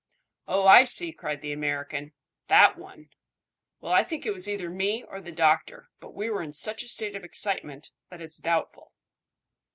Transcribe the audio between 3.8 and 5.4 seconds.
Well, I think it was either me or the